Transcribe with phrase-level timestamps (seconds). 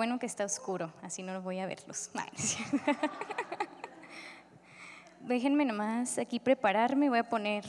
[0.00, 2.10] bueno que está oscuro, así no voy a verlos.
[5.20, 7.66] Déjenme nomás aquí prepararme, voy a poner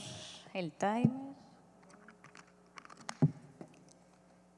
[0.54, 1.10] el timer.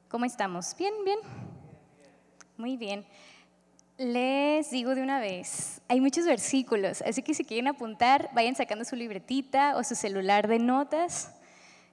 [0.07, 0.73] ¿Cómo estamos?
[0.77, 1.19] ¿Bien, bien?
[2.55, 3.05] Muy bien.
[3.97, 8.85] Les digo de una vez, hay muchos versículos, así que si quieren apuntar, vayan sacando
[8.85, 11.35] su libretita o su celular de notas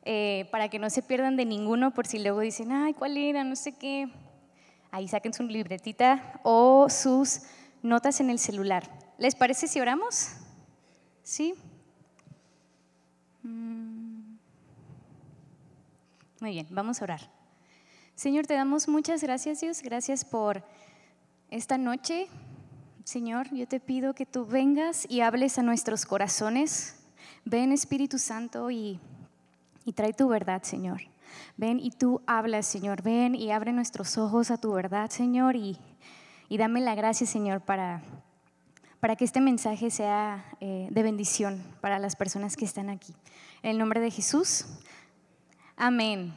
[0.05, 3.43] eh, para que no se pierdan de ninguno por si luego dicen, ay, ¿cuál era?
[3.43, 4.09] No sé qué.
[4.93, 7.41] Ahí saquen su libretita o sus
[7.83, 8.89] notas en el celular.
[9.19, 10.29] ¿Les parece si oramos?
[11.25, 11.55] ¿Sí?
[13.43, 14.37] Mm.
[16.41, 17.31] Muy bien, vamos a orar.
[18.15, 19.83] Señor, te damos muchas gracias, Dios.
[19.83, 20.63] Gracias por
[21.51, 22.29] esta noche.
[23.03, 27.03] Señor, yo te pido que tú vengas y hables a nuestros corazones.
[27.45, 29.01] Ven, Espíritu Santo, y
[29.85, 31.03] y trae tu verdad, Señor.
[31.57, 33.03] Ven y tú hablas, Señor.
[33.03, 35.79] Ven y abre nuestros ojos a tu verdad, Señor, y,
[36.51, 38.03] dame la gracia, Señor, para,
[39.01, 43.15] para que este mensaje sea eh, de bendición para las personas que están aquí.
[43.63, 44.67] En el nombre de Jesús.
[45.77, 46.35] Amén.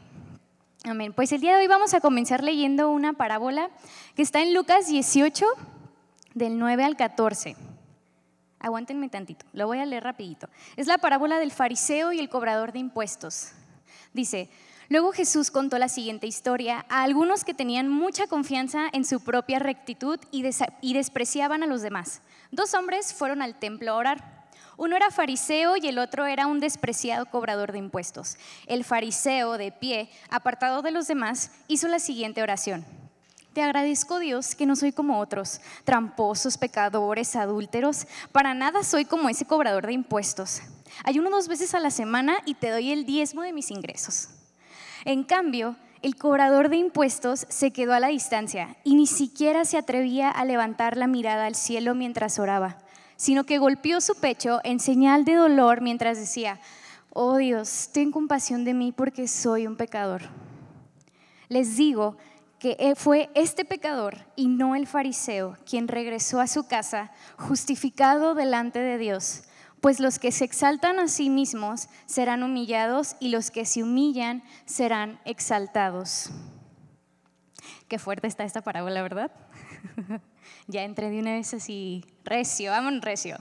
[0.84, 1.14] Amén.
[1.14, 3.70] Pues el día de hoy vamos a comenzar leyendo una parábola
[4.16, 5.46] que está en Lucas 18,
[6.36, 7.56] del 9 al 14.
[8.60, 10.48] Aguántenme tantito, lo voy a leer rapidito.
[10.76, 13.52] Es la parábola del fariseo y el cobrador de impuestos.
[14.14, 14.50] Dice,
[14.90, 19.60] luego Jesús contó la siguiente historia a algunos que tenían mucha confianza en su propia
[19.60, 20.44] rectitud y,
[20.94, 22.22] despreciaban a los demás.
[22.52, 24.46] Dos hombres fueron al templo a orar.
[24.78, 28.38] Uno era fariseo y el otro era un despreciado cobrador de impuestos.
[28.68, 32.86] El fariseo, de pie, apartado de los demás, hizo la siguiente oración.
[33.54, 38.06] Te agradezco Dios que no soy como otros, tramposos, pecadores, adúlteros.
[38.34, 40.62] Para nada soy como ese cobrador de impuestos.
[41.06, 44.28] Ayuno dos veces a la semana y te doy el diezmo de mis ingresos.
[45.06, 49.78] En cambio, el cobrador de impuestos se quedó a la distancia y ni siquiera se
[49.78, 52.80] atrevía a levantar la mirada al cielo mientras oraba,
[53.16, 56.60] sino que golpeó su pecho en señal de dolor mientras decía,
[57.12, 60.24] oh Dios, ten compasión de mí porque soy un pecador.
[61.50, 62.18] Les digo
[62.58, 68.34] que eh, fue este pecador y no el fariseo quien regresó a su casa justificado
[68.34, 69.44] delante de Dios,
[69.82, 74.44] pues los que se exaltan a sí mismos serán humillados y los que se humillan
[74.66, 76.32] serán exaltados.
[77.88, 79.32] Qué fuerte está esta parábola, ¿verdad?
[80.68, 83.38] ya entré de una vez así, recio, vamos recio.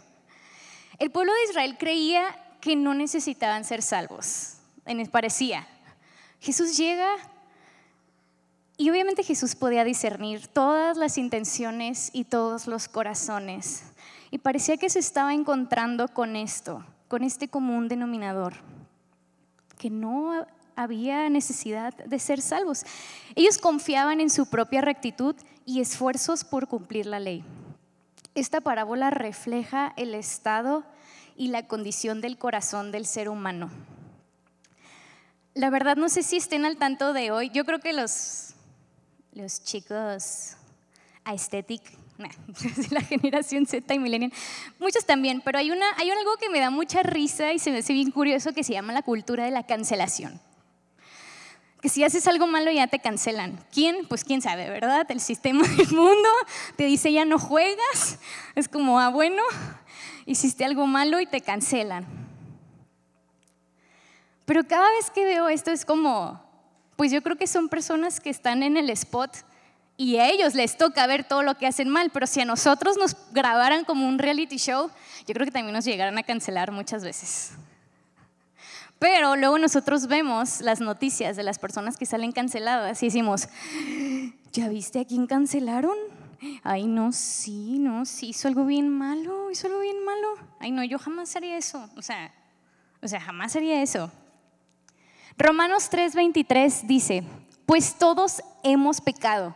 [0.99, 2.25] El pueblo de Israel creía
[2.61, 4.59] que no necesitaban ser salvos,
[5.11, 5.67] parecía.
[6.41, 7.11] Jesús llega
[8.77, 13.85] y obviamente Jesús podía discernir todas las intenciones y todos los corazones.
[14.35, 18.55] Y parecía que se estaba encontrando con esto, con este común denominador,
[19.79, 22.83] que no había necesidad de ser salvos.
[23.37, 27.45] Ellos confiaban en su propia rectitud y esfuerzos por cumplir la ley.
[28.35, 30.83] Esta parábola refleja el estado
[31.37, 33.71] y la condición del corazón del ser humano.
[35.55, 37.51] La verdad no sé si estén al tanto de hoy.
[37.51, 38.53] Yo creo que los
[39.31, 40.57] los chicos
[41.25, 41.83] aesthetic,
[42.91, 44.33] la generación Z y millennial,
[44.79, 47.79] muchos también, pero hay, una, hay algo que me da mucha risa y se me
[47.79, 50.41] hace bien curioso que se llama la cultura de la cancelación.
[51.81, 53.59] Que si haces algo malo ya te cancelan.
[53.71, 54.07] ¿Quién?
[54.07, 55.05] Pues quién sabe, ¿verdad?
[55.11, 56.29] El sistema del mundo
[56.77, 58.19] te dice ya no juegas.
[58.55, 59.43] Es como, ah, bueno,
[60.25, 62.07] hiciste algo malo y te cancelan.
[64.47, 66.43] Pero cada vez que veo esto es como,
[66.97, 69.37] pues yo creo que son personas que están en el spot
[69.97, 72.97] y a ellos les toca ver todo lo que hacen mal, pero si a nosotros
[72.97, 74.91] nos grabaran como un reality show,
[75.27, 77.53] yo creo que también nos llegaran a cancelar muchas veces.
[78.99, 83.49] Pero luego nosotros vemos las noticias de las personas que salen canceladas y decimos,
[84.53, 85.97] ¿ya viste a quién cancelaron?
[86.63, 90.35] Ay, no, sí, no, sí, hizo algo bien malo, hizo algo bien malo.
[90.59, 91.89] Ay, no, yo jamás haría eso.
[91.97, 92.33] O sea,
[93.03, 94.11] o sea, jamás haría eso.
[95.37, 97.25] Romanos 3:23 dice,
[97.67, 99.55] pues todos hemos pecado.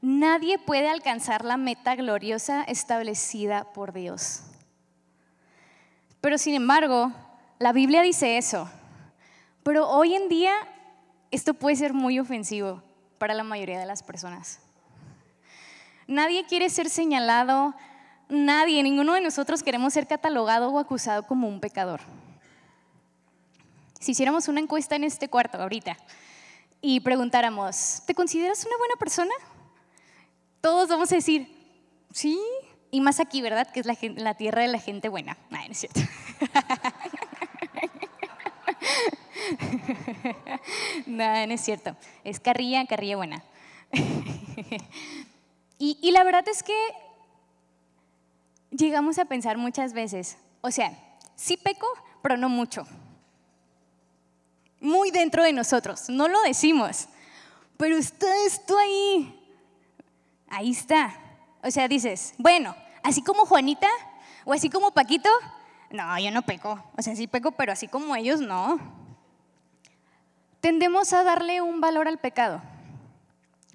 [0.00, 4.42] Nadie puede alcanzar la meta gloriosa establecida por Dios.
[6.20, 7.12] Pero sin embargo,
[7.58, 8.68] la Biblia dice eso.
[9.62, 10.54] Pero hoy en día
[11.30, 12.82] esto puede ser muy ofensivo
[13.18, 14.60] para la mayoría de las personas.
[16.06, 17.74] Nadie quiere ser señalado,
[18.28, 22.00] nadie, ninguno de nosotros queremos ser catalogado o acusado como un pecador.
[23.98, 25.96] Si hiciéramos una encuesta en este cuarto ahorita
[26.80, 29.34] y preguntáramos, ¿te consideras una buena persona?
[30.66, 31.46] Todos vamos a decir,
[32.10, 32.40] sí,
[32.90, 33.70] y más aquí, ¿verdad?
[33.70, 35.38] Que es la, tierra de la gente buena.
[35.48, 36.00] No, no es cierto.
[41.06, 41.96] no, no es cierto.
[42.24, 43.44] Es carrilla, carrilla buena.
[45.78, 46.74] Y, y la verdad es que
[48.70, 50.98] llegamos a pensar muchas veces, o sea,
[51.36, 51.86] sí peco,
[52.22, 52.88] pero no mucho.
[54.80, 57.06] Muy dentro de nosotros, no lo decimos,
[57.76, 59.35] pero está esto ahí.
[60.48, 61.14] Ahí está.
[61.62, 63.88] O sea, dices, bueno, así como Juanita
[64.44, 65.30] o así como Paquito,
[65.90, 66.82] no, yo no peco.
[66.96, 68.78] O sea, sí peco, pero así como ellos, no.
[70.60, 72.60] Tendemos a darle un valor al pecado.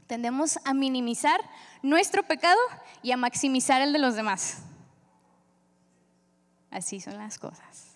[0.07, 1.39] Tendemos a minimizar
[1.81, 2.59] nuestro pecado
[3.01, 4.63] y a maximizar el de los demás.
[6.69, 7.95] Así son las cosas.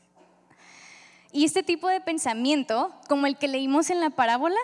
[1.31, 4.59] Y este tipo de pensamiento, como el que leímos en la parábola,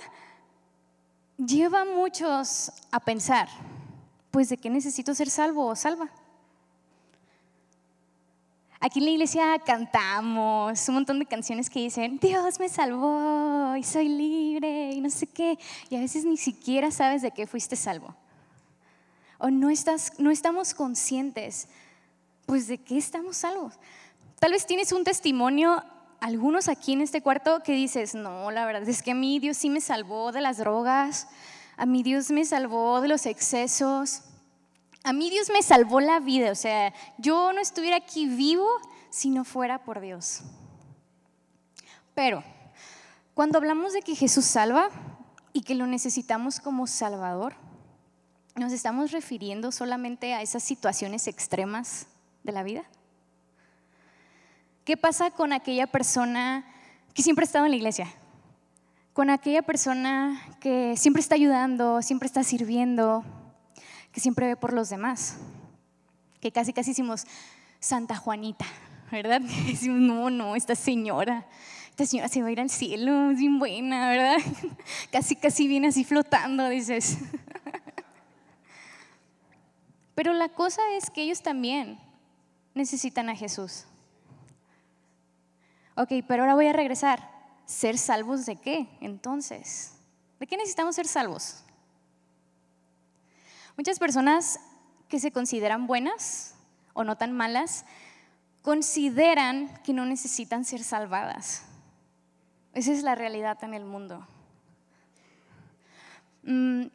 [1.37, 3.49] lleva a muchos a pensar,
[4.31, 6.09] pues de qué necesito ser salvo o salva.
[8.83, 13.83] Aquí en la iglesia cantamos un montón de canciones que dicen, Dios me salvó y
[13.83, 15.59] soy libre y no sé qué.
[15.91, 18.15] Y a veces ni siquiera sabes de qué fuiste salvo.
[19.37, 21.67] O no, estás, no estamos conscientes,
[22.47, 23.75] pues de qué estamos salvos.
[24.39, 25.83] Tal vez tienes un testimonio,
[26.19, 29.57] algunos aquí en este cuarto, que dices, no, la verdad es que a mí Dios
[29.57, 31.27] sí me salvó de las drogas,
[31.81, 34.21] a mí Dios me salvó de los excesos,
[35.03, 38.67] a mí Dios me salvó la vida, o sea, yo no estuviera aquí vivo
[39.09, 40.43] si no fuera por Dios.
[42.13, 42.43] Pero
[43.33, 44.89] cuando hablamos de que Jesús salva
[45.53, 47.55] y que lo necesitamos como Salvador,
[48.55, 52.05] ¿nos estamos refiriendo solamente a esas situaciones extremas
[52.43, 52.83] de la vida?
[54.85, 56.63] ¿Qué pasa con aquella persona
[57.15, 58.20] que siempre ha estado en la iglesia?
[59.13, 63.25] Con aquella persona que siempre está ayudando, siempre está sirviendo,
[64.13, 65.35] que siempre ve por los demás,
[66.39, 67.25] que casi casi hicimos
[67.81, 68.65] Santa Juanita,
[69.11, 69.41] ¿verdad?
[69.67, 71.45] Decimos, no, no, esta señora,
[71.89, 74.37] esta señora se va a ir al cielo, es bien buena, ¿verdad?
[75.11, 77.17] Casi casi viene así flotando, dices.
[80.15, 81.99] Pero la cosa es que ellos también
[82.73, 83.85] necesitan a Jesús.
[85.95, 87.30] Ok, pero ahora voy a regresar.
[87.71, 88.89] ¿Ser salvos de qué?
[88.99, 89.93] Entonces,
[90.41, 91.63] ¿de qué necesitamos ser salvos?
[93.77, 94.59] Muchas personas
[95.07, 96.53] que se consideran buenas
[96.93, 97.85] o no tan malas,
[98.61, 101.63] consideran que no necesitan ser salvadas.
[102.73, 104.27] Esa es la realidad en el mundo.
[106.43, 106.87] Mm,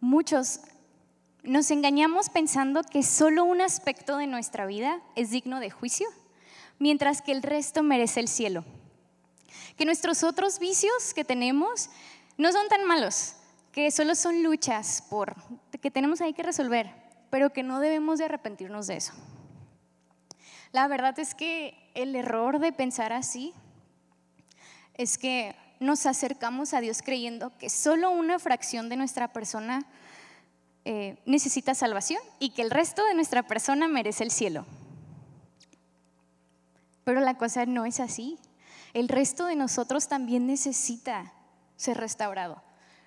[0.00, 0.60] muchos
[1.42, 6.06] nos engañamos pensando que solo un aspecto de nuestra vida es digno de juicio,
[6.78, 8.66] mientras que el resto merece el cielo.
[9.76, 11.90] Que nuestros otros vicios que tenemos
[12.36, 13.34] no son tan malos,
[13.72, 15.34] que solo son luchas por,
[15.80, 16.90] que tenemos ahí que resolver,
[17.30, 19.12] pero que no debemos de arrepentirnos de eso.
[20.72, 23.52] La verdad es que el error de pensar así
[24.94, 29.84] es que nos acercamos a Dios creyendo que solo una fracción de nuestra persona
[30.84, 34.66] eh, necesita salvación y que el resto de nuestra persona merece el cielo.
[37.04, 38.38] Pero la cosa no es así.
[38.94, 41.32] El resto de nosotros también necesita
[41.76, 42.62] ser restaurado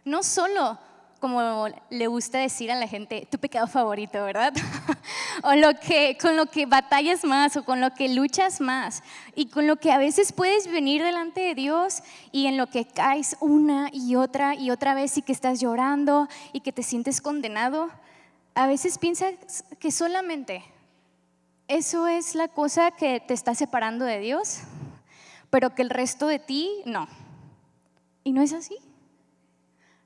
[0.05, 0.77] no solo
[1.19, 4.53] como le gusta decir a la gente, tu pecado favorito, ¿verdad?
[5.43, 9.01] o lo que, con lo que batallas más o con lo que luchas más
[9.33, 12.85] y con lo que a veces puedes venir delante de Dios y en lo que
[12.85, 17.21] caes una y otra y otra vez y que estás llorando y que te sientes
[17.21, 17.89] condenado.
[18.53, 19.33] A veces piensas
[19.79, 20.63] que solamente
[21.67, 24.59] eso es la cosa que te está separando de Dios,
[25.55, 27.07] pero que el resto de ti no.
[28.25, 28.77] Y no es así.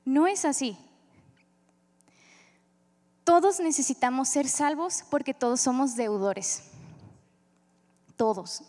[0.04, 0.78] No es así.
[3.24, 6.70] Todos necesitamos ser salvos porque todos somos deudores.
[8.14, 8.62] Todos.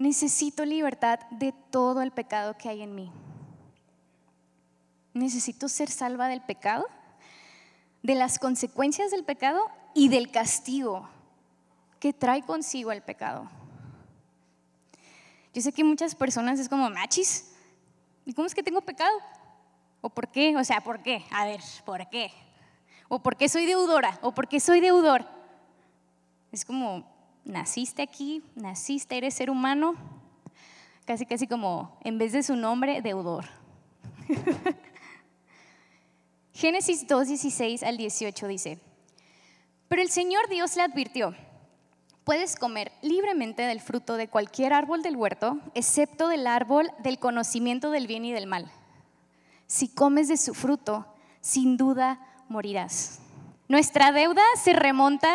[0.00, 3.12] Necesito libertad de todo el pecado que hay en mí.
[5.14, 6.88] Necesito ser salva del pecado,
[8.02, 9.62] de las consecuencias del pecado
[9.94, 11.08] y del castigo
[12.00, 13.48] que trae consigo el pecado.
[15.58, 17.50] Yo sé que muchas personas es como, machis,
[18.24, 19.18] ¿y cómo es que tengo pecado?
[20.00, 20.56] ¿O por qué?
[20.56, 21.24] O sea, ¿por qué?
[21.32, 22.30] A ver, ¿por qué?
[23.08, 24.20] ¿O por qué soy deudora?
[24.22, 25.26] ¿O por qué soy deudor?
[26.52, 27.04] Es como,
[27.44, 29.96] naciste aquí, naciste, eres ser humano,
[31.04, 33.44] casi casi como, en vez de su nombre, deudor.
[36.54, 38.78] Génesis 2, 16 al 18 dice,
[39.88, 41.34] pero el Señor Dios le advirtió,
[42.28, 47.90] puedes comer libremente del fruto de cualquier árbol del huerto, excepto del árbol del conocimiento
[47.90, 48.70] del bien y del mal
[49.68, 51.06] si comes de su fruto,
[51.40, 52.18] sin duda
[52.48, 53.20] morirás.
[53.68, 55.28] Nuestra deuda se remonta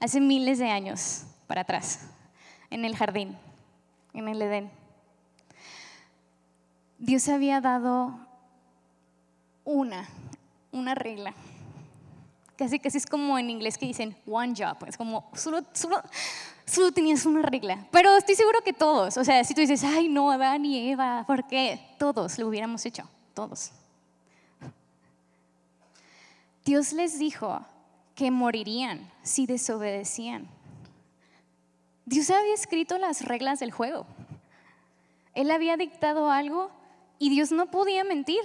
[0.00, 2.08] hace miles de años para atrás,
[2.70, 3.36] en el jardín,
[4.14, 4.70] en el Edén.
[6.98, 8.18] Dios había dado
[9.64, 10.08] una,
[10.72, 11.34] una regla.
[12.56, 16.02] Casi casi es como en inglés que dicen one job, es como solo, solo,
[16.64, 17.86] solo tenías una regla.
[17.90, 21.24] Pero estoy seguro que todos, o sea, si tú dices, ay no, Adán y Eva,
[21.26, 21.78] ¿por qué?
[21.98, 23.72] Todos lo hubiéramos hecho, todos.
[26.64, 27.60] Dios les dijo
[28.16, 30.48] que morirían si desobedecían.
[32.06, 34.06] Dios había escrito las reglas del juego.
[35.34, 36.70] Él había dictado algo
[37.18, 38.40] y Dios no podía mentir.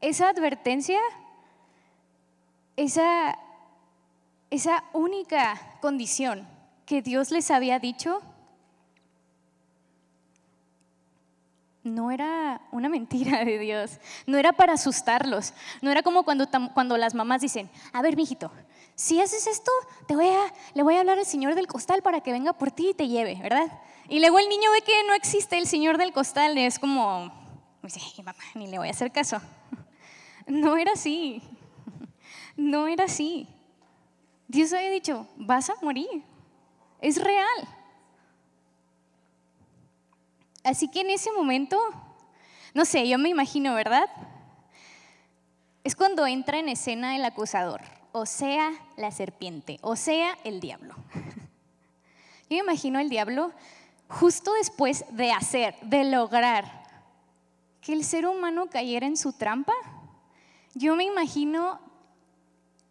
[0.00, 0.98] Esa advertencia,
[2.76, 3.38] esa,
[4.50, 6.46] esa única condición
[6.86, 8.20] que Dios les había dicho,
[11.84, 16.96] no era una mentira de Dios, no era para asustarlos, no era como cuando, cuando
[16.96, 18.50] las mamás dicen, a ver, mijito,
[18.94, 19.72] si haces esto,
[20.06, 22.70] te voy a, le voy a hablar al Señor del costal para que venga por
[22.70, 23.80] ti y te lleve, ¿verdad?
[24.08, 27.32] Y luego el niño ve que no existe el Señor del costal, es como,
[28.54, 29.40] ni le voy a hacer caso.
[30.48, 31.40] No era así,
[32.56, 33.48] no era así.
[34.48, 36.22] Dios había dicho, vas a morir,
[37.00, 37.68] es real.
[40.64, 41.78] Así que en ese momento,
[42.74, 44.08] no sé, yo me imagino, ¿verdad?
[45.84, 47.80] Es cuando entra en escena el acusador,
[48.12, 50.94] o sea, la serpiente, o sea, el diablo.
[52.48, 53.50] Yo me imagino al diablo
[54.08, 56.82] justo después de hacer, de lograr
[57.80, 59.72] que el ser humano cayera en su trampa,
[60.74, 61.80] yo me imagino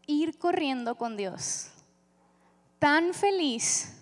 [0.08, 1.72] ir corriendo con Dios,
[2.80, 3.98] tan feliz,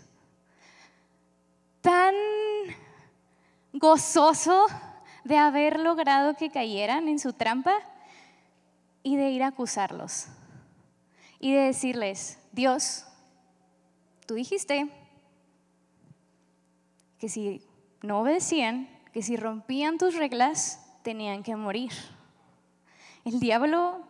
[1.82, 2.13] tan
[3.74, 4.65] gozoso
[5.24, 7.75] de haber logrado que cayeran en su trampa
[9.03, 10.27] y de ir a acusarlos
[11.39, 13.06] y de decirles, Dios,
[14.25, 14.89] tú dijiste
[17.18, 17.62] que si
[18.01, 21.91] no obedecían, que si rompían tus reglas, tenían que morir.
[23.25, 24.09] El diablo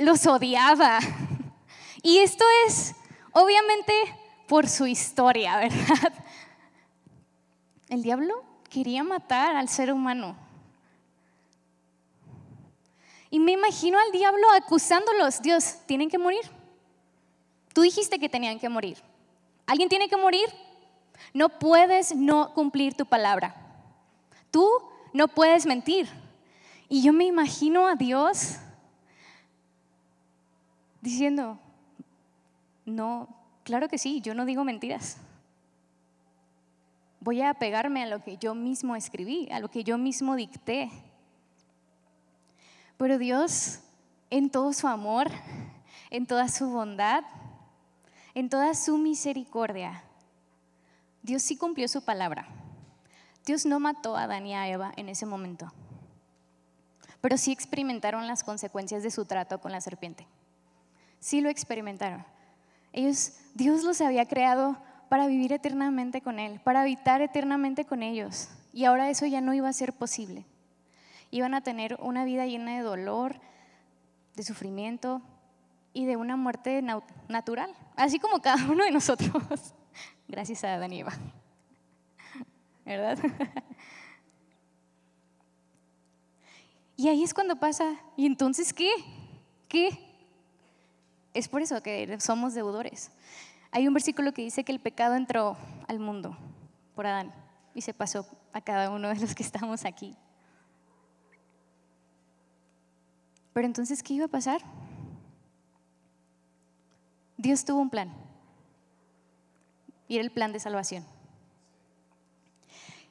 [0.00, 0.98] los odiaba.
[2.02, 2.94] Y esto es,
[3.32, 3.92] obviamente,
[4.48, 6.14] por su historia, ¿verdad?
[7.90, 10.34] El diablo quería matar al ser humano.
[13.28, 16.40] Y me imagino al diablo acusándolos, Dios, tienen que morir.
[17.74, 18.96] Tú dijiste que tenían que morir.
[19.66, 20.48] ¿Alguien tiene que morir?
[21.34, 23.54] No puedes no cumplir tu palabra.
[24.50, 24.66] Tú
[25.12, 26.08] no puedes mentir.
[26.88, 28.56] Y yo me imagino a Dios
[31.00, 31.58] diciendo,
[32.84, 33.28] no,
[33.64, 35.18] claro que sí, yo no digo mentiras.
[37.20, 40.90] Voy a apegarme a lo que yo mismo escribí, a lo que yo mismo dicté.
[42.96, 43.80] Pero Dios,
[44.30, 45.30] en todo su amor,
[46.10, 47.24] en toda su bondad,
[48.34, 50.04] en toda su misericordia,
[51.22, 52.48] Dios sí cumplió su palabra.
[53.44, 55.72] Dios no mató a Adán y a Eva en ese momento,
[57.20, 60.26] pero sí experimentaron las consecuencias de su trato con la serpiente.
[61.20, 62.24] Sí lo experimentaron.
[62.92, 64.76] Ellos, Dios los había creado
[65.08, 68.48] para vivir eternamente con Él, para habitar eternamente con ellos.
[68.72, 70.44] Y ahora eso ya no iba a ser posible.
[71.30, 73.40] Iban a tener una vida llena de dolor,
[74.34, 75.22] de sufrimiento
[75.92, 76.82] y de una muerte
[77.28, 79.30] natural, así como cada uno de nosotros.
[80.28, 81.12] Gracias a Adán y Eva.
[82.84, 83.18] ¿Verdad?
[86.96, 88.90] Y ahí es cuando pasa, ¿y entonces qué?
[89.68, 90.09] ¿Qué?
[91.32, 93.10] Es por eso que somos deudores.
[93.70, 95.56] Hay un versículo que dice que el pecado entró
[95.86, 96.36] al mundo
[96.94, 97.32] por Adán
[97.74, 100.16] y se pasó a cada uno de los que estamos aquí.
[103.52, 104.60] Pero entonces, ¿qué iba a pasar?
[107.36, 108.12] Dios tuvo un plan
[110.08, 111.04] y era el plan de salvación.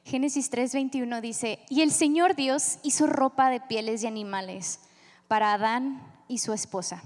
[0.04, 4.80] Génesis 3:21 dice, y el Señor Dios hizo ropa de pieles de animales
[5.28, 7.02] para Adán y su esposa.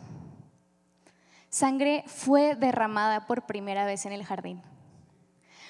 [1.55, 4.61] Sangre fue derramada por primera vez en el jardín,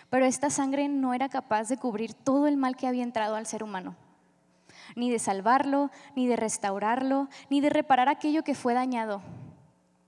[0.09, 3.45] pero esta sangre no era capaz de cubrir todo el mal que había entrado al
[3.45, 3.95] ser humano,
[4.97, 9.21] ni de salvarlo, ni de restaurarlo, ni de reparar aquello que fue dañado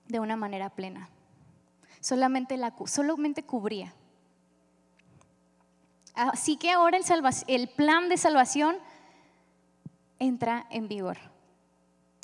[0.07, 1.09] de una manera plena.
[1.99, 3.93] Solamente, la, solamente cubría
[6.15, 6.97] Así que ahora
[7.45, 8.77] el, plan de salvación
[10.17, 11.19] entra en vigor.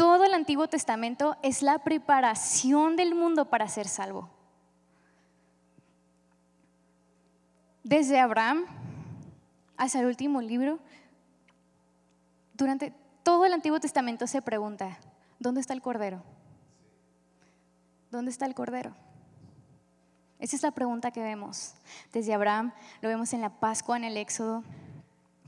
[0.04, 4.30] Todo el Antiguo Testamento es la preparación del mundo para ser salvo.
[7.86, 8.66] Desde Abraham
[9.78, 10.80] hasta el último libro,
[12.54, 12.94] durante
[13.24, 15.00] todo el Antiguo Testamento se pregunta,
[15.40, 16.22] ¿dónde está el Cordero?
[18.12, 18.94] ¿Dónde está el Cordero?
[20.38, 21.76] Esa es la pregunta que vemos
[22.12, 24.66] desde Abraham, lo vemos en la Pascua, en el Éxodo,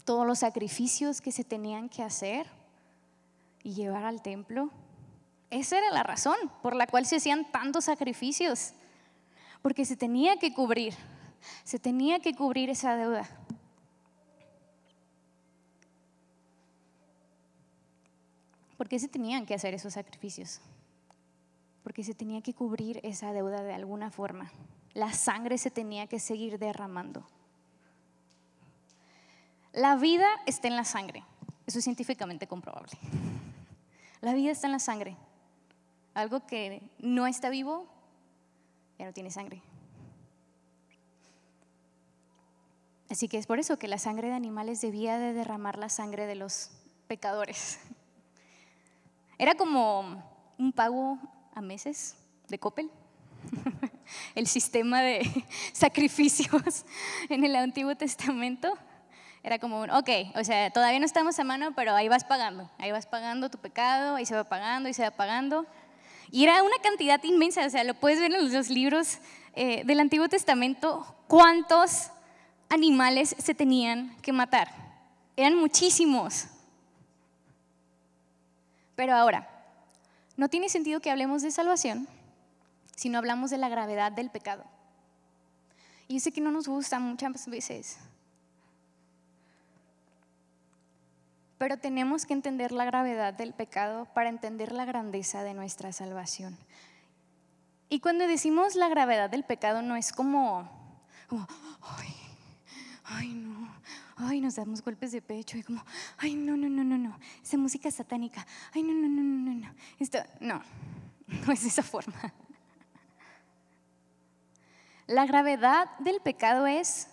[0.06, 2.48] todos los sacrificios que se tenían que hacer
[3.66, 4.70] y llevar al templo.
[5.50, 8.74] Esa era la razón por la cual se hacían tantos sacrificios,
[9.64, 10.94] porque se tenía que cubrir,
[11.64, 13.28] se tenía que cubrir esa deuda.
[18.78, 20.62] ¿Por qué se tenían que hacer esos sacrificios?
[21.82, 24.52] Porque se tenía que cubrir esa deuda de alguna forma.
[24.94, 27.26] La sangre se tenía que seguir derramando.
[29.74, 31.24] La vida está en la sangre.
[31.66, 32.96] Eso es científicamente comprobable.
[34.26, 35.16] La vida está en la sangre.
[36.16, 37.86] Algo que no está vivo
[38.98, 39.62] ya no tiene sangre.
[43.08, 46.26] Así que es por eso que la sangre de animales debía de derramar la sangre
[46.26, 46.72] de los
[47.06, 47.78] pecadores.
[49.38, 50.24] Era como
[50.58, 51.20] un pago
[51.54, 52.18] a meses
[52.48, 52.90] de Coppel,
[54.34, 56.84] el sistema de sacrificios
[57.30, 58.76] en el Antiguo Testamento.
[59.46, 62.92] Era como, ok, o sea, todavía no estamos a mano, pero ahí vas pagando, ahí
[62.92, 65.68] vas pagando tu pecado, ahí se va pagando, y se va pagando.
[66.32, 69.20] Y era una cantidad inmensa, o sea, lo puedes ver en los libros
[69.54, 72.10] eh, del Antiguo Testamento, cuántos
[72.70, 74.68] animales se tenían que matar.
[75.38, 76.48] Eran muchísimos.
[78.96, 79.48] Pero ahora,
[80.38, 82.08] no tiene sentido que hablemos de salvación
[82.96, 84.64] si no hablamos de la gravedad del pecado.
[86.08, 88.00] Y sé que no nos gusta muchas veces.
[91.58, 96.58] Pero tenemos que entender la gravedad del pecado para entender la grandeza de nuestra salvación.
[97.90, 100.70] Y cuando decimos la gravedad del pecado no es como,
[101.82, 102.16] ay,
[103.04, 103.70] ay no,
[104.18, 105.84] ay, nos damos golpes de pecho y como,
[106.18, 109.76] ay, no, no, no, no, no, esa música satánica, ay, no, no, no, no, no,
[110.00, 110.62] Esto, no,
[111.46, 112.34] no es de esa forma.
[115.08, 117.08] La gravedad del pecado es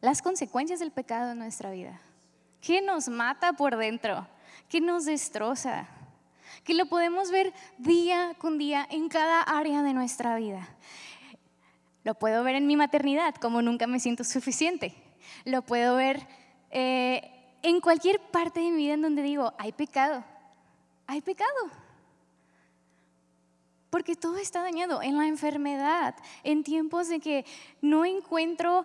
[0.00, 2.00] las consecuencias del pecado en nuestra vida.
[2.60, 4.26] ¿Qué nos mata por dentro?
[4.68, 5.88] ¿Qué nos destroza?
[6.64, 10.68] Que lo podemos ver día con día en cada área de nuestra vida.
[12.04, 14.94] Lo puedo ver en mi maternidad, como nunca me siento suficiente.
[15.44, 16.26] Lo puedo ver
[16.70, 17.30] eh,
[17.62, 20.24] en cualquier parte de mi vida en donde digo, hay pecado,
[21.06, 21.70] hay pecado.
[23.90, 27.46] Porque todo está dañado en la enfermedad, en tiempos de que
[27.80, 28.84] no encuentro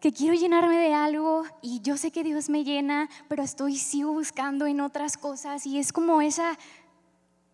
[0.00, 4.12] que quiero llenarme de algo y yo sé que Dios me llena, pero estoy sigo
[4.12, 6.56] buscando en otras cosas y es como esa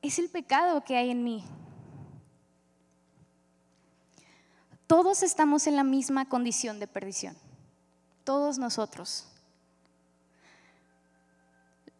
[0.02, 1.44] es el pecado que hay en mí.
[4.87, 7.35] Todos estamos en la misma condición de perdición.
[8.22, 9.26] Todos nosotros.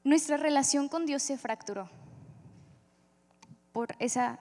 [0.05, 1.89] Nuestra relación con Dios se fracturó
[3.73, 4.39] por esa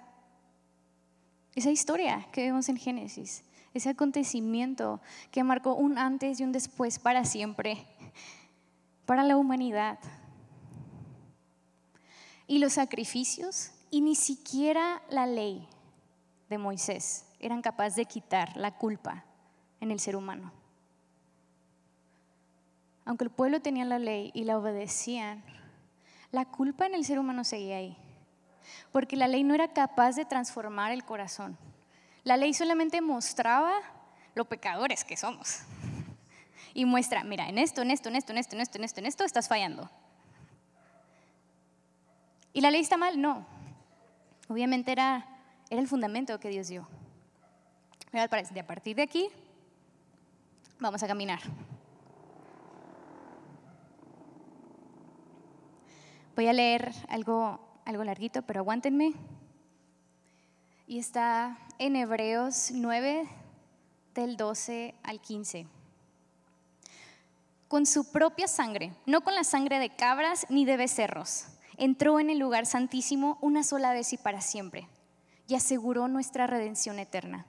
[1.56, 7.00] esa historia que vemos en Génesis ese acontecimiento que marcó un antes y un después
[7.00, 7.88] para siempre,
[9.06, 10.00] para la humanidad.
[12.48, 15.68] Y los sacrificios, y ni siquiera la ley
[16.50, 19.26] de Moisés eran capaces de quitar la culpa
[19.80, 20.52] en el ser humano.
[23.06, 25.44] Aunque el pueblo tenía la ley y la obedecían,
[26.32, 27.98] la culpa en el ser humano seguía ahí,
[28.92, 31.58] porque la ley no era capaz de transformar el corazón.
[32.24, 33.74] La ley solamente mostraba
[34.36, 35.62] lo pecadores que somos.
[36.74, 39.00] Y muestra, mira, en esto, en esto, en esto, en esto, en esto, en esto,
[39.00, 39.90] en esto estás fallando.
[42.54, 43.20] ¿Y la ley está mal?
[43.22, 43.46] No.
[44.48, 45.26] Obviamente era,
[45.70, 46.88] era el fundamento que Dios dio.
[48.12, 49.28] De a partir de aquí
[50.80, 51.40] vamos a caminar.
[56.36, 59.14] Voy a leer algo, algo larguito, pero aguántenme
[60.88, 63.28] y está en Hebreos 9
[64.16, 65.68] del 12 al 15.
[67.68, 72.30] Con su propia sangre, no con la sangre de cabras ni de becerros, entró en
[72.30, 74.88] el lugar santísimo una sola vez y para siempre,
[75.50, 77.48] y aseguró nuestra redención eterna.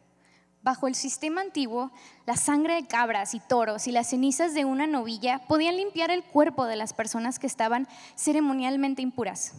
[0.64, 1.92] Bajo el sistema antiguo,
[2.26, 6.24] la sangre de cabras y toros y las cenizas de una novilla podían limpiar el
[6.24, 9.54] cuerpo de las personas que estaban ceremonialmente impuras.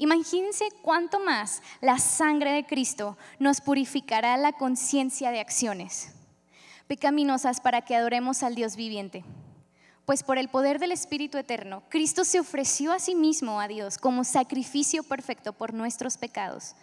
[0.00, 6.14] Imagínense cuánto más la sangre de Cristo nos purificará la conciencia de acciones
[6.86, 9.24] pecaminosas para que adoremos al Dios viviente.
[10.06, 13.98] Pues por el poder del Espíritu Eterno, Cristo se ofreció a sí mismo a Dios
[13.98, 16.74] como sacrificio perfecto por nuestros pecados.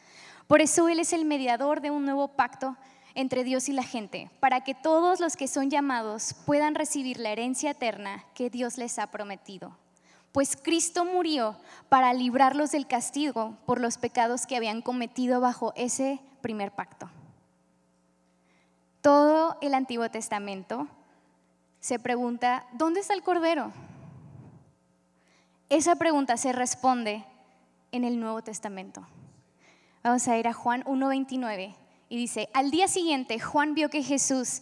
[0.45, 2.77] Por eso Él es el mediador de un nuevo pacto
[3.15, 7.31] entre Dios y la gente, para que todos los que son llamados puedan recibir la
[7.31, 9.75] herencia eterna que Dios les ha prometido
[10.31, 11.55] pues Cristo murió
[11.89, 17.09] para librarlos del castigo por los pecados que habían cometido bajo ese primer pacto.
[19.01, 20.87] Todo el Antiguo Testamento
[21.79, 23.71] se pregunta, ¿dónde está el Cordero?
[25.69, 27.25] Esa pregunta se responde
[27.91, 29.07] en el Nuevo Testamento.
[30.03, 31.75] Vamos a ir a Juan 1.29
[32.09, 34.61] y dice, al día siguiente Juan vio que Jesús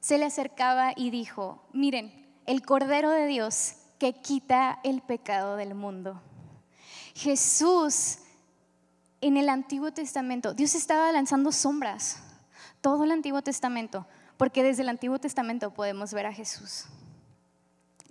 [0.00, 2.12] se le acercaba y dijo, miren,
[2.46, 6.20] el Cordero de Dios que quita el pecado del mundo.
[7.14, 8.18] Jesús
[9.20, 12.22] en el Antiguo Testamento, Dios estaba lanzando sombras,
[12.80, 14.06] todo el Antiguo Testamento,
[14.36, 16.84] porque desde el Antiguo Testamento podemos ver a Jesús.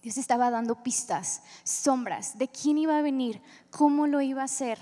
[0.01, 4.77] Dios estaba dando pistas, sombras de quién iba a venir, cómo lo iba a hacer.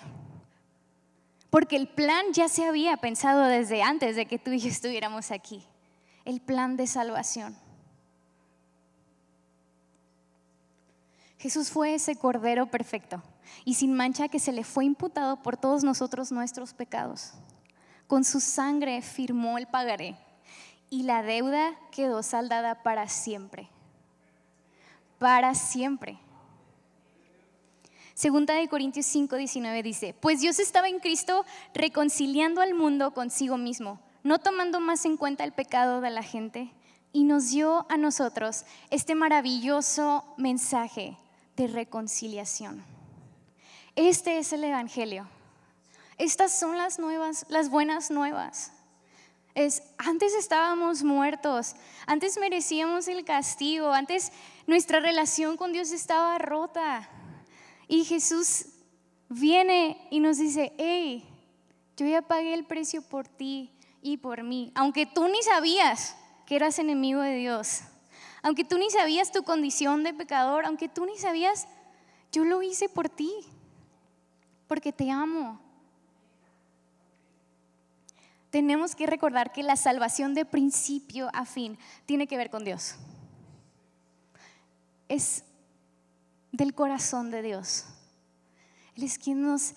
[1.49, 5.31] Porque el plan ya se había pensado desde antes de que tú y yo estuviéramos
[5.31, 5.63] aquí.
[6.25, 7.55] El plan de salvación.
[11.43, 13.21] Jesús fue ese cordero perfecto
[13.65, 17.33] y sin mancha que se le fue imputado por todos nosotros nuestros pecados.
[18.07, 20.15] Con su sangre firmó el pagaré
[20.89, 23.67] y la deuda quedó saldada para siempre.
[25.19, 26.17] Para siempre.
[28.13, 33.57] Segunda de Corintios 5, 19 dice, pues Dios estaba en Cristo reconciliando al mundo consigo
[33.57, 36.71] mismo, no tomando más en cuenta el pecado de la gente,
[37.11, 41.17] y nos dio a nosotros este maravilloso mensaje
[41.55, 42.83] de reconciliación.
[43.95, 45.27] Este es el Evangelio.
[46.17, 48.71] Estas son las buenas nuevas.
[49.55, 51.75] Es, antes estábamos muertos,
[52.07, 54.31] antes merecíamos el castigo, antes
[54.65, 57.07] nuestra relación con Dios estaba rota.
[57.87, 58.65] Y Jesús
[59.29, 61.27] viene y nos dice, hey,
[61.97, 66.15] yo ya pagué el precio por ti y por mí, aunque tú ni sabías
[66.47, 67.81] que eras enemigo de Dios,
[68.43, 71.65] aunque tú ni sabías tu condición de pecador, aunque tú ni sabías,
[72.31, 73.31] yo lo hice por ti
[74.67, 75.59] porque te amo.
[78.49, 82.95] Tenemos que recordar que la salvación de principio a fin tiene que ver con Dios.
[85.07, 85.45] Es
[86.51, 87.85] del corazón de Dios.
[88.95, 89.73] Él es quien nos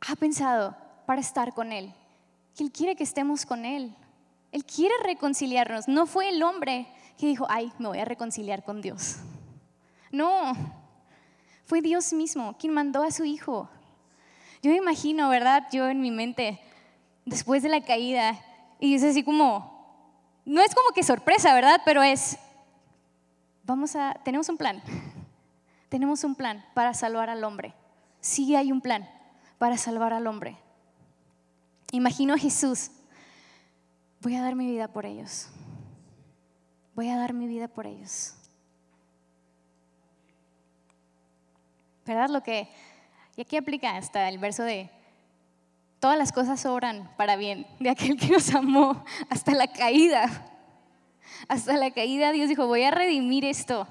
[0.00, 1.94] ha pensado para estar con Él.
[2.58, 3.94] Él quiere que estemos con Él.
[4.50, 5.88] Él quiere reconciliarnos.
[5.88, 9.16] No fue el hombre que dijo, ay, me voy a reconciliar con Dios.
[10.10, 10.54] No,
[11.66, 13.68] fue Dios mismo quien mandó a su hijo.
[14.62, 15.66] Yo me imagino, ¿verdad?
[15.72, 16.60] Yo en mi mente,
[17.24, 18.38] después de la caída,
[18.80, 19.78] y es así como,
[20.44, 21.82] no es como que sorpresa, ¿verdad?
[21.84, 22.38] Pero es,
[23.64, 24.82] vamos a, tenemos un plan.
[25.88, 27.74] Tenemos un plan para salvar al hombre.
[28.20, 29.08] Sí hay un plan
[29.58, 30.56] para salvar al hombre.
[31.90, 32.90] Imagino a Jesús,
[34.20, 35.48] voy a dar mi vida por ellos.
[36.98, 38.34] Voy a dar mi vida por ellos.
[42.04, 42.28] ¿verdad?
[42.28, 42.68] Lo que,
[43.36, 44.90] y aquí aplica hasta el verso de,
[46.00, 50.50] todas las cosas obran para bien de aquel que nos amó hasta la caída.
[51.46, 53.86] Hasta la caída Dios dijo, voy a redimir esto.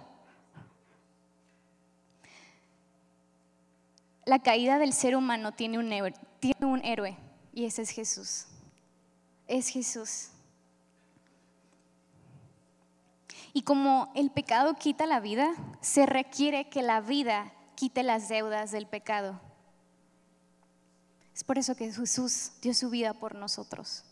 [4.25, 7.15] La caída del ser humano tiene un, tiene un héroe
[7.53, 8.47] y ese es Jesús.
[9.47, 10.31] Es Jesús.
[13.57, 18.69] Y como el pecado quita la vida, se requiere que la vida quite las deudas
[18.71, 19.41] del pecado.
[21.33, 24.03] Es por eso que Jesús dio su vida por nosotros.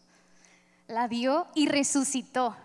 [0.87, 2.55] La dio y resucitó,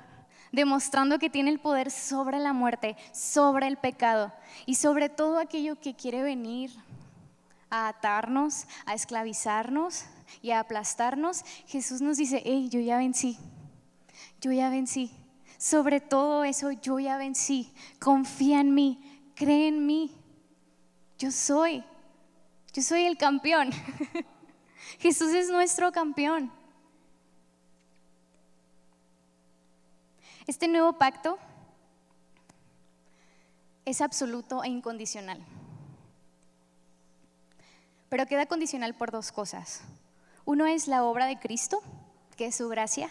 [0.53, 4.33] demostrando que tiene el poder sobre la muerte, sobre el pecado
[4.64, 6.71] y sobre todo aquello que quiere venir
[7.69, 10.05] a atarnos, a esclavizarnos
[10.40, 11.45] y a aplastarnos.
[11.66, 13.37] Jesús nos dice, hey, yo ya vencí,
[14.40, 15.20] yo ya vencí.
[15.61, 17.70] Sobre todo eso, yo ya vencí.
[18.01, 18.99] Confía en mí,
[19.35, 20.11] cree en mí.
[21.18, 21.85] Yo soy,
[22.73, 23.70] yo soy el campeón.
[25.01, 26.51] Jesús es nuestro campeón.
[30.46, 31.38] Este nuevo pacto
[33.85, 35.44] es absoluto e incondicional.
[38.09, 39.83] Pero queda condicional por dos cosas.
[40.46, 41.83] Uno es la obra de Cristo,
[42.38, 43.11] que es su gracia,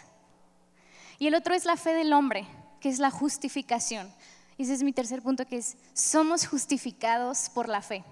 [1.20, 2.48] y el otro es la fe del hombre,
[2.80, 4.12] que es la justificación,
[4.58, 8.04] ese es mi tercer punto, que es, somos justificados por la fe.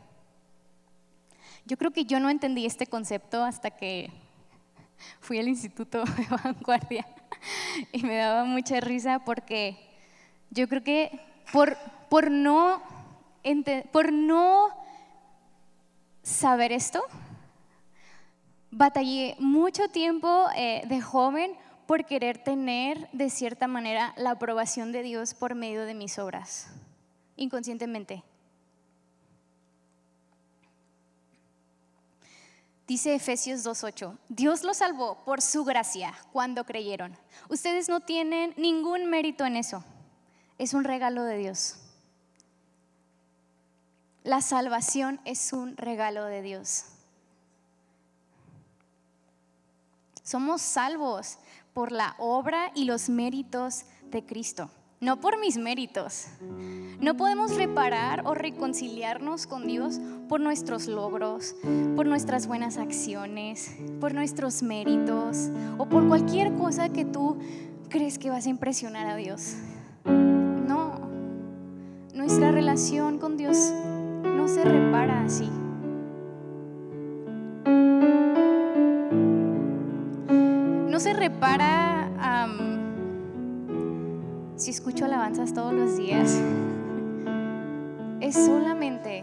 [1.66, 4.11] Yo creo que yo no entendí este concepto hasta que
[5.21, 7.07] fui al Instituto de Vanguardia
[7.92, 9.79] y me daba mucha risa porque
[10.51, 11.21] yo creo que
[11.53, 11.77] por,
[12.09, 12.83] por, no,
[13.92, 14.68] por no
[16.23, 17.03] saber esto,
[18.71, 21.53] batallé mucho tiempo eh, de joven
[21.88, 26.66] por querer tener de cierta manera la aprobación de Dios por medio de mis obras,
[27.35, 28.22] inconscientemente.
[32.87, 37.16] Dice Efesios 2.8, Dios los salvó por su gracia cuando creyeron.
[37.48, 39.83] Ustedes no tienen ningún mérito en eso.
[40.59, 41.79] Es un regalo de Dios.
[44.24, 46.85] La salvación es un regalo de Dios.
[50.22, 51.38] Somos salvos
[51.79, 54.69] por la obra y los méritos de Cristo,
[55.01, 56.27] no por mis méritos.
[56.99, 61.55] No podemos reparar o reconciliarnos con Dios por nuestros logros,
[61.95, 67.38] por nuestras buenas acciones, por nuestros méritos o por cualquier cosa que tú
[67.88, 69.55] crees que vas a impresionar a Dios.
[70.05, 71.09] No,
[72.12, 73.57] nuestra relación con Dios
[74.25, 75.49] no se repara así.
[80.99, 82.11] No se repara
[84.57, 86.43] si escucho alabanzas todos los días.
[88.21, 89.23] Es solamente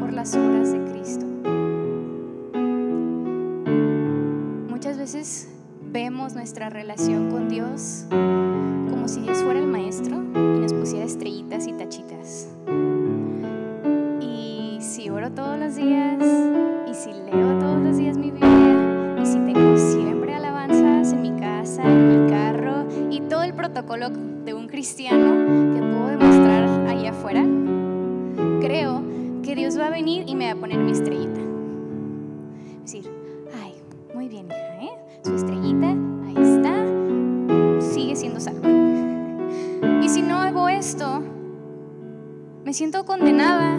[0.00, 1.26] por las obras de Cristo.
[4.70, 5.50] Muchas veces
[5.92, 11.66] vemos nuestra relación con Dios como si Dios fuera el maestro y nos pusiera estrellitas
[11.66, 12.48] y tachitas.
[14.22, 16.24] Y si oro todos los días,
[16.90, 18.47] y si leo todos los días mi Biblia,
[24.10, 27.44] de un cristiano que puedo demostrar allá afuera,
[28.60, 29.02] creo
[29.42, 31.40] que Dios va a venir y me va a poner mi estrellita.
[32.84, 33.10] Es decir,
[33.62, 33.74] ay,
[34.14, 34.90] muy bien, ¿eh?
[35.24, 35.88] Su estrellita,
[36.26, 36.74] ahí está,
[37.80, 38.68] sigue siendo salvo.
[40.02, 41.22] Y si no hago esto,
[42.64, 43.78] me siento condenada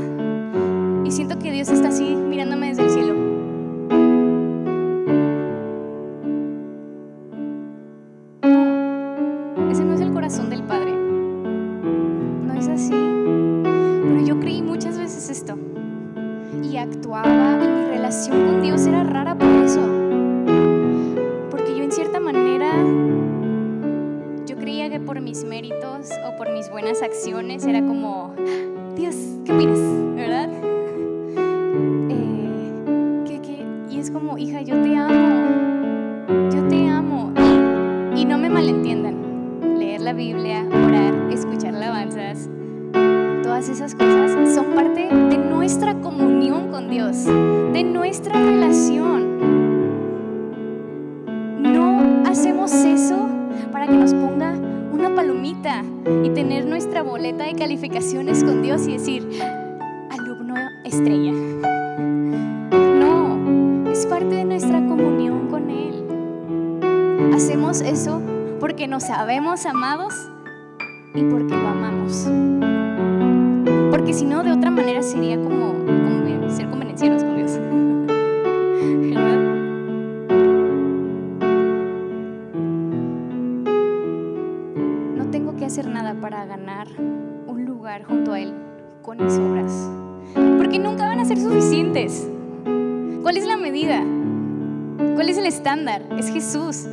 [43.68, 49.38] esas cosas son parte de nuestra comunión con Dios, de nuestra relación.
[51.62, 53.28] No hacemos eso
[53.74, 54.54] para que nos ponga
[54.94, 55.84] una palomita
[56.24, 59.28] y tener nuestra boleta de calificaciones con Dios y decir,
[60.10, 61.34] alumno estrella.
[62.72, 67.34] No, es parte de nuestra comunión con Él.
[67.34, 68.22] Hacemos eso
[68.62, 70.14] porque nos sabemos amados
[71.14, 72.30] y porque lo amamos.
[74.20, 75.76] Si no, de otra manera sería como,
[76.50, 77.58] ser convenencieros con Dios.
[85.16, 86.90] No tengo que hacer nada para ganar
[87.48, 88.54] un lugar junto a Él
[89.04, 89.90] con mis obras.
[90.58, 92.30] Porque nunca van a ser suficientes.
[93.22, 94.04] ¿Cuál es la medida?
[95.16, 96.02] ¿Cuál es el estándar?
[96.18, 96.88] Es Jesús.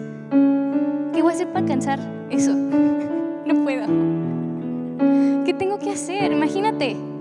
[1.12, 1.98] ¿Qué voy a hacer para alcanzar
[2.30, 2.52] eso?
[3.46, 3.86] No puedo.
[5.44, 6.30] ¿Qué tengo que hacer?
[6.30, 7.15] Imagínate.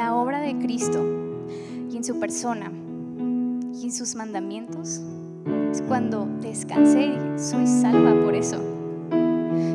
[0.00, 0.98] La obra de Cristo
[1.90, 2.72] y en su persona
[3.18, 5.02] y en sus mandamientos,
[5.70, 8.56] es cuando descansé y soy salva por eso.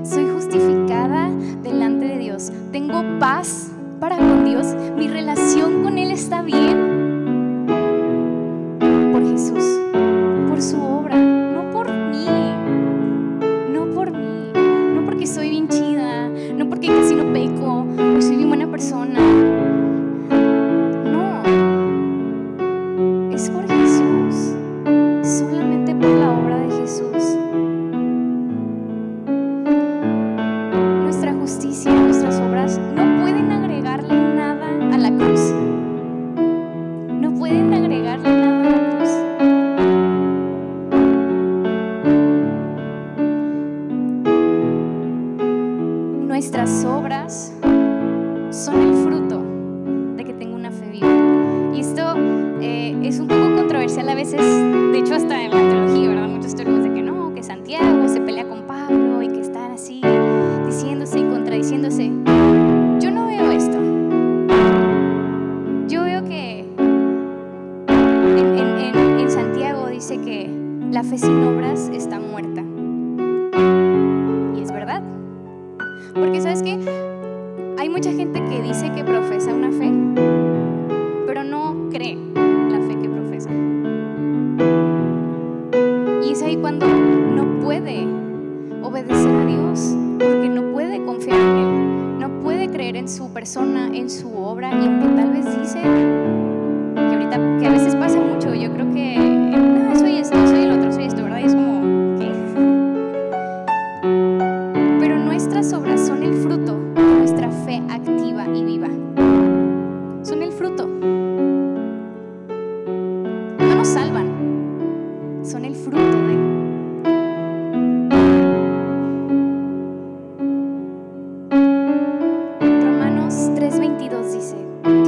[0.04, 1.30] Soy justificada
[1.62, 2.52] delante de Dios.
[2.72, 4.66] Tengo paz para con Dios.
[4.98, 6.85] Mi relación con Él está bien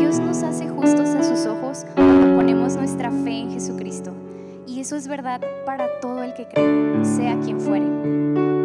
[0.08, 4.14] Dios nos hace justos a sus ojos cuando ponemos nuestra fe en Jesucristo.
[4.66, 8.57] Y eso es verdad para todo el que cree, sea quien fuere.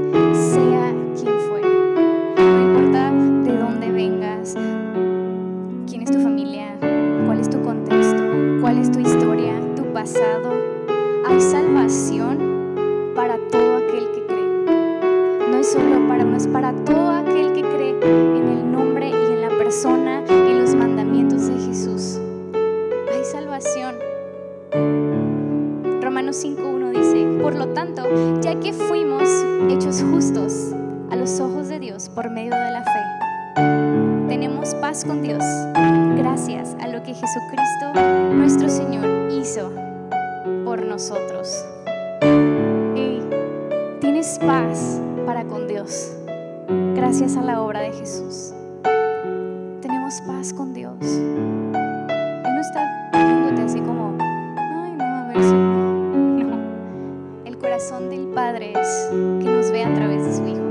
[59.40, 60.62] Que nos ve a través de su Hijo.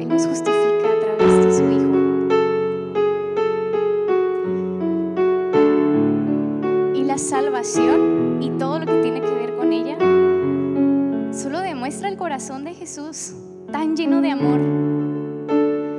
[0.00, 1.90] Él nos justifica a través de su Hijo.
[6.94, 9.98] Y la salvación y todo lo que tiene que ver con ella
[11.32, 13.34] solo demuestra el corazón de Jesús,
[13.70, 14.60] tan lleno de amor,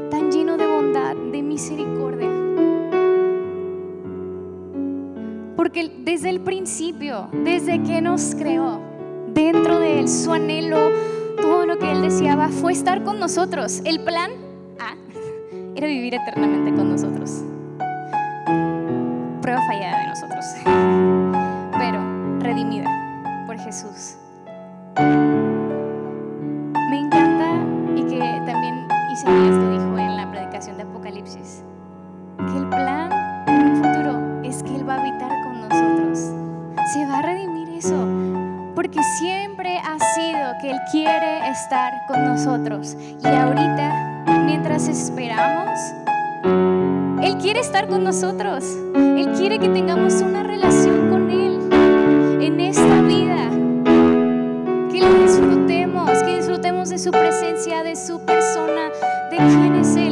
[0.10, 2.30] tan lleno de bondad, de misericordia.
[5.56, 8.81] Porque desde el principio, desde que nos creó,
[10.08, 10.90] Su anhelo,
[11.42, 13.82] todo lo que Él deseaba fue estar con nosotros.
[13.86, 14.32] El plan
[14.80, 14.96] A
[15.76, 17.44] era vivir eternamente con nosotros.
[19.42, 20.46] Prueba fallada de nosotros,
[21.78, 22.90] pero redimida
[23.48, 24.21] por Jesús.
[42.08, 42.96] Con nosotros.
[43.24, 45.80] Y ahorita, mientras esperamos,
[47.24, 48.66] Él quiere estar con nosotros.
[48.96, 51.60] Él quiere que tengamos una relación con Él
[52.42, 53.50] en esta vida
[54.92, 58.90] que lo disfrutemos, que disfrutemos de su presencia, de su persona,
[59.30, 60.11] de quién es Él.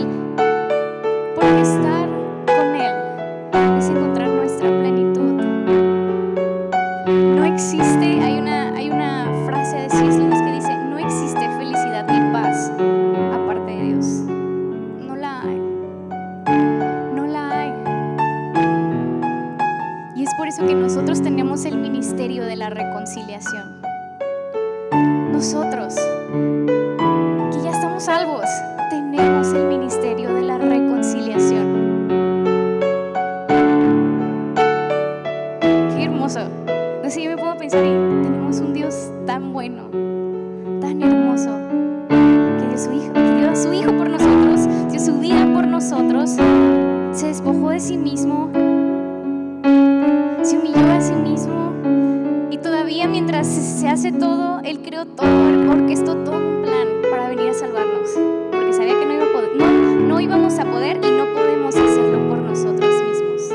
[55.67, 58.09] Orquestó todo un plan para venir a salvarnos.
[58.51, 59.65] Porque sabía que no, iba a poder, no,
[60.07, 63.51] no íbamos a poder y no podemos hacerlo por nosotros mismos.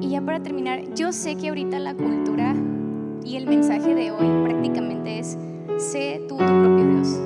[0.00, 2.54] Y ya para terminar, yo sé que ahorita la cultura
[3.24, 5.38] y el mensaje de hoy prácticamente es,
[5.78, 7.20] sé tú tu propio Dios,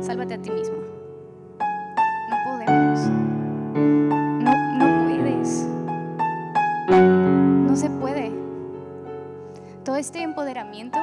[0.00, 0.76] sálvate a ti mismo.
[2.30, 3.00] No podemos.
[4.42, 5.68] No, no puedes.
[6.90, 8.32] No se puede.
[9.84, 10.98] Todo este empoderamiento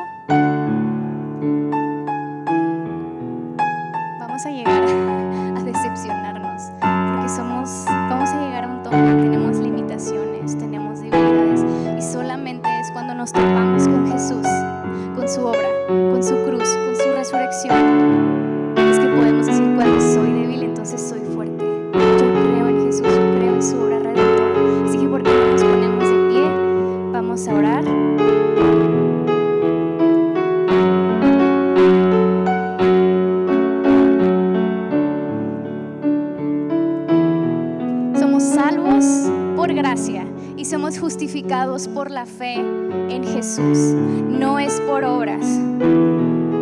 [39.55, 40.25] por gracia
[40.57, 43.77] y somos justificados por la fe en Jesús.
[43.77, 45.45] No es por obras,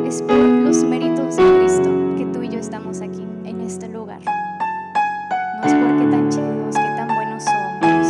[0.06, 4.20] es por los méritos de Cristo que tú y yo estamos aquí, en este lugar.
[4.20, 8.08] No es porque tan chidos, que tan buenos somos.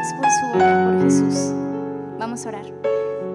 [0.00, 1.54] Es por su obra, por Jesús.
[2.18, 2.66] Vamos a orar.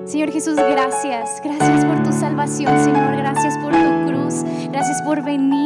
[0.05, 1.41] Señor Jesús, gracias.
[1.43, 3.17] Gracias por tu salvación, Señor.
[3.17, 4.43] Gracias por tu cruz.
[4.71, 5.56] Gracias por venir